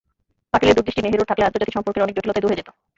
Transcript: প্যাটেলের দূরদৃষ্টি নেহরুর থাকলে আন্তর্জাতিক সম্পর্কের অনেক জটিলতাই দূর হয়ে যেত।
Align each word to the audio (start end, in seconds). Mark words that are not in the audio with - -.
প্যাটেলের 0.51 0.75
দূরদৃষ্টি 0.77 1.01
নেহরুর 1.03 1.29
থাকলে 1.31 1.47
আন্তর্জাতিক 1.47 1.75
সম্পর্কের 1.77 2.03
অনেক 2.05 2.15
জটিলতাই 2.15 2.41
দূর 2.43 2.49
হয়ে 2.51 2.59
যেত। 2.59 2.69